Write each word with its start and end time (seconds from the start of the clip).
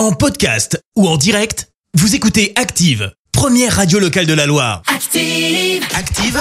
En 0.00 0.12
podcast 0.12 0.82
ou 0.96 1.06
en 1.06 1.18
direct, 1.18 1.68
vous 1.92 2.14
écoutez 2.14 2.54
Active, 2.56 3.12
première 3.32 3.76
radio 3.76 3.98
locale 3.98 4.24
de 4.24 4.32
la 4.32 4.46
Loire. 4.46 4.80
Active. 4.86 5.84
Active, 5.94 6.40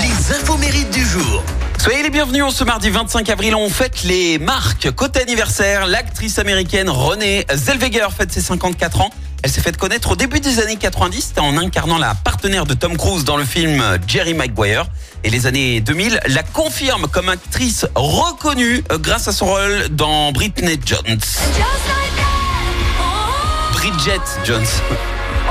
les 0.00 0.34
infos 0.34 0.56
mérites 0.56 0.90
du 0.90 1.06
jour. 1.06 1.44
Soyez 1.78 2.02
les 2.02 2.10
bienvenus 2.10 2.42
en 2.42 2.50
ce 2.50 2.64
mardi 2.64 2.90
25 2.90 3.30
avril. 3.30 3.54
On 3.54 3.70
fête 3.70 4.02
les 4.02 4.40
marques. 4.40 4.90
Côté 4.90 5.20
anniversaire, 5.20 5.86
l'actrice 5.86 6.40
américaine 6.40 6.90
Renée 6.90 7.46
Zellweger 7.54 8.08
fête 8.10 8.32
ses 8.32 8.40
54 8.40 9.02
ans. 9.02 9.10
Elle 9.44 9.52
s'est 9.52 9.60
faite 9.60 9.76
connaître 9.76 10.10
au 10.10 10.16
début 10.16 10.40
des 10.40 10.58
années 10.58 10.74
90 10.74 11.34
en 11.38 11.56
incarnant 11.58 11.98
la 11.98 12.16
partenaire 12.16 12.66
de 12.66 12.74
Tom 12.74 12.96
Cruise 12.96 13.22
dans 13.22 13.36
le 13.36 13.44
film 13.44 13.80
Jerry 14.08 14.34
Maguire. 14.34 14.86
Et 15.22 15.30
les 15.30 15.46
années 15.46 15.80
2000 15.80 16.18
la 16.26 16.42
confirme 16.42 17.06
comme 17.06 17.28
actrice 17.28 17.86
reconnue 17.94 18.82
euh, 18.90 18.98
grâce 18.98 19.28
à 19.28 19.32
son 19.32 19.46
rôle 19.46 19.90
dans 19.90 20.32
Britney 20.32 20.80
Jones. 20.84 21.20
Bridget 23.90 24.20
Jones. 24.44 24.66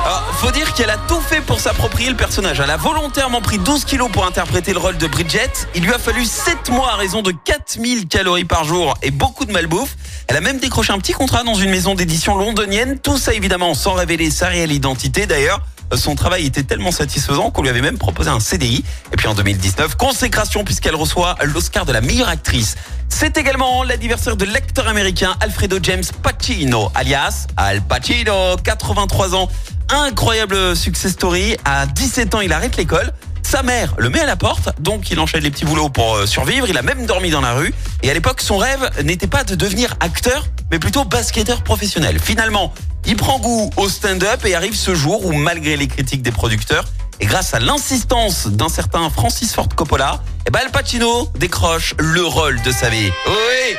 Ah, 0.05 0.23
faut 0.33 0.51
dire 0.51 0.71
qu'elle 0.75 0.91
a 0.91 0.97
tout 1.07 1.19
fait 1.21 1.41
pour 1.41 1.59
s'approprier 1.59 2.09
le 2.09 2.15
personnage. 2.15 2.59
Elle 2.59 2.69
a 2.69 2.77
volontairement 2.77 3.41
pris 3.41 3.57
12 3.57 3.83
kilos 3.83 4.11
pour 4.11 4.27
interpréter 4.27 4.73
le 4.73 4.79
rôle 4.79 4.97
de 4.97 5.07
Bridget. 5.07 5.49
Il 5.73 5.83
lui 5.83 5.93
a 5.93 5.97
fallu 5.97 6.23
7 6.23 6.69
mois 6.69 6.91
à 6.91 6.95
raison 6.97 7.23
de 7.23 7.31
4000 7.31 8.07
calories 8.07 8.45
par 8.45 8.63
jour 8.63 8.95
et 9.01 9.09
beaucoup 9.09 9.45
de 9.45 9.51
malbouffe. 9.51 9.95
Elle 10.27 10.37
a 10.37 10.41
même 10.41 10.59
décroché 10.59 10.93
un 10.93 10.99
petit 10.99 11.13
contrat 11.13 11.43
dans 11.43 11.55
une 11.55 11.71
maison 11.71 11.95
d'édition 11.95 12.37
londonienne. 12.37 12.99
Tout 12.99 13.17
ça 13.17 13.33
évidemment 13.33 13.73
sans 13.73 13.93
révéler 13.93 14.29
sa 14.29 14.49
réelle 14.49 14.71
identité. 14.71 15.25
D'ailleurs, 15.25 15.61
son 15.95 16.15
travail 16.15 16.45
était 16.45 16.63
tellement 16.63 16.91
satisfaisant 16.91 17.51
qu'on 17.51 17.61
lui 17.61 17.69
avait 17.69 17.81
même 17.81 17.97
proposé 17.97 18.29
un 18.29 18.39
CDI. 18.39 18.83
Et 19.13 19.15
puis 19.15 19.27
en 19.27 19.35
2019, 19.35 19.95
consécration 19.95 20.63
puisqu'elle 20.63 20.95
reçoit 20.95 21.35
l'Oscar 21.43 21.85
de 21.85 21.91
la 21.91 22.01
meilleure 22.01 22.29
actrice. 22.29 22.75
C'est 23.09 23.37
également 23.37 23.83
l'anniversaire 23.83 24.35
de 24.35 24.45
l'acteur 24.45 24.87
américain 24.87 25.35
Alfredo 25.39 25.79
James 25.81 26.03
Pacino, 26.21 26.91
alias 26.93 27.47
Al 27.55 27.81
Pacino, 27.81 28.57
83 28.63 29.35
ans. 29.35 29.49
Incroyable 29.89 30.75
success 30.75 31.13
story. 31.13 31.55
À 31.63 31.85
17 31.85 32.35
ans, 32.35 32.41
il 32.41 32.51
arrête 32.51 32.75
l'école. 32.75 33.13
Sa 33.41 33.63
mère 33.63 33.95
le 33.97 34.09
met 34.09 34.19
à 34.19 34.25
la 34.25 34.35
porte, 34.35 34.69
donc 34.77 35.09
il 35.09 35.17
enchaîne 35.21 35.41
les 35.41 35.49
petits 35.49 35.63
boulots 35.63 35.87
pour 35.87 36.15
euh, 36.15 36.25
survivre. 36.25 36.67
Il 36.67 36.77
a 36.77 36.81
même 36.81 37.05
dormi 37.05 37.29
dans 37.29 37.39
la 37.39 37.53
rue. 37.53 37.73
Et 38.03 38.11
à 38.11 38.13
l'époque, 38.13 38.41
son 38.41 38.57
rêve 38.57 38.89
n'était 39.03 39.27
pas 39.27 39.45
de 39.45 39.55
devenir 39.55 39.95
acteur, 40.01 40.47
mais 40.69 40.79
plutôt 40.79 41.05
basketteur 41.05 41.63
professionnel. 41.63 42.19
Finalement, 42.19 42.73
il 43.07 43.15
prend 43.15 43.39
goût 43.39 43.69
au 43.77 43.89
stand-up 43.89 44.45
et 44.45 44.53
arrive 44.53 44.75
ce 44.75 44.93
jour 44.93 45.25
où, 45.25 45.31
malgré 45.31 45.77
les 45.77 45.87
critiques 45.87 46.21
des 46.21 46.31
producteurs, 46.31 46.85
et 47.19 47.25
grâce 47.25 47.53
à 47.53 47.59
l'insistance 47.59 48.47
d'un 48.47 48.69
certain 48.69 49.09
Francis 49.09 49.53
Ford 49.53 49.69
Coppola, 49.75 50.21
eh 50.45 50.51
ben 50.51 50.59
Al 50.63 50.71
Pacino 50.71 51.29
décroche 51.39 51.95
le 51.97 52.23
rôle 52.23 52.61
de 52.61 52.71
sa 52.71 52.89
vie. 52.89 53.11
Oui, 53.27 53.77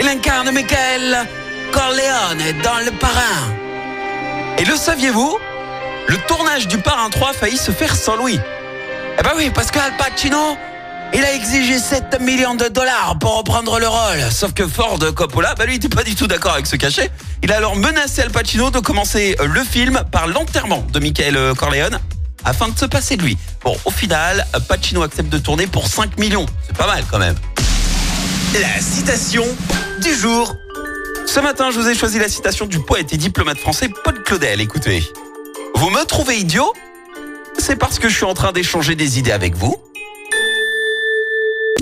il 0.00 0.08
incarne 0.08 0.50
Michael 0.52 1.26
Corleone 1.72 2.62
dans 2.62 2.78
Le 2.84 2.92
Parrain. 2.98 3.52
Et 4.58 4.64
le 4.64 4.76
saviez-vous? 4.76 5.38
Le 6.08 6.16
tournage 6.26 6.68
du 6.68 6.78
Parrain 6.78 7.10
3 7.10 7.30
a 7.30 7.32
failli 7.32 7.56
se 7.56 7.72
faire 7.72 7.94
sans 7.94 8.16
Louis. 8.16 8.40
Eh 9.18 9.22
ben 9.22 9.32
oui, 9.36 9.50
parce 9.54 9.70
qu'Al 9.70 9.96
Pacino, 9.96 10.56
il 11.14 11.24
a 11.24 11.34
exigé 11.34 11.78
7 11.78 12.20
millions 12.20 12.54
de 12.54 12.68
dollars 12.68 13.16
pour 13.20 13.36
reprendre 13.36 13.78
le 13.78 13.88
rôle. 13.88 14.30
Sauf 14.30 14.52
que 14.52 14.66
Ford 14.66 14.98
Coppola, 15.14 15.54
bah 15.54 15.66
lui, 15.66 15.74
il 15.74 15.76
était 15.76 15.88
pas 15.88 16.04
du 16.04 16.14
tout 16.14 16.26
d'accord 16.26 16.52
avec 16.52 16.66
ce 16.66 16.76
cachet. 16.76 17.10
Il 17.42 17.52
a 17.52 17.56
alors 17.56 17.76
menacé 17.76 18.22
Al 18.22 18.30
Pacino 18.30 18.70
de 18.70 18.78
commencer 18.78 19.36
le 19.42 19.62
film 19.62 20.02
par 20.10 20.26
l'enterrement 20.26 20.86
de 20.92 20.98
Michael 21.00 21.54
Corleone 21.56 21.98
afin 22.44 22.68
de 22.68 22.78
se 22.78 22.86
passer 22.86 23.16
de 23.16 23.22
lui. 23.22 23.36
Bon, 23.62 23.76
au 23.84 23.90
final, 23.90 24.46
Pacino 24.68 25.02
accepte 25.02 25.28
de 25.28 25.38
tourner 25.38 25.66
pour 25.66 25.86
5 25.86 26.18
millions. 26.18 26.46
C'est 26.66 26.76
pas 26.76 26.86
mal 26.86 27.04
quand 27.10 27.18
même. 27.18 27.36
La 28.60 28.80
citation 28.80 29.44
du 30.00 30.14
jour. 30.14 30.54
Ce 31.26 31.40
matin, 31.40 31.70
je 31.70 31.78
vous 31.78 31.88
ai 31.88 31.94
choisi 31.94 32.18
la 32.18 32.28
citation 32.28 32.66
du 32.66 32.78
poète 32.80 33.12
et 33.12 33.16
diplomate 33.16 33.58
français 33.58 33.88
Paul 34.04 34.22
Claudel. 34.22 34.60
Écoutez. 34.60 35.02
Vous 35.76 35.90
me 35.90 36.04
trouvez 36.04 36.38
idiot? 36.38 36.72
C'est 37.58 37.76
parce 37.76 37.98
que 37.98 38.08
je 38.08 38.14
suis 38.14 38.24
en 38.24 38.34
train 38.34 38.52
d'échanger 38.52 38.94
des 38.94 39.18
idées 39.18 39.32
avec 39.32 39.54
vous. 39.56 39.76